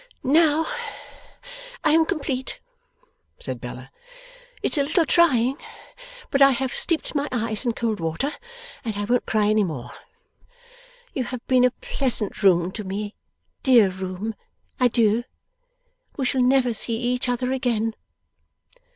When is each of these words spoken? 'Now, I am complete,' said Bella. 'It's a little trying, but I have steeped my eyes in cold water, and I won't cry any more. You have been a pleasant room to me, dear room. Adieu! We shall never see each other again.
'Now, 0.23 0.65
I 1.83 1.91
am 1.91 2.07
complete,' 2.07 2.59
said 3.37 3.61
Bella. 3.61 3.91
'It's 4.63 4.79
a 4.79 4.81
little 4.81 5.05
trying, 5.05 5.57
but 6.31 6.41
I 6.41 6.49
have 6.53 6.73
steeped 6.73 7.13
my 7.13 7.29
eyes 7.31 7.67
in 7.67 7.73
cold 7.73 7.99
water, 7.99 8.31
and 8.83 8.97
I 8.97 9.05
won't 9.05 9.27
cry 9.27 9.47
any 9.49 9.63
more. 9.63 9.91
You 11.13 11.25
have 11.25 11.45
been 11.45 11.63
a 11.65 11.69
pleasant 11.81 12.41
room 12.41 12.71
to 12.71 12.83
me, 12.83 13.13
dear 13.61 13.91
room. 13.91 14.33
Adieu! 14.79 15.23
We 16.17 16.25
shall 16.25 16.41
never 16.41 16.73
see 16.73 16.97
each 16.97 17.29
other 17.29 17.51
again. 17.51 17.93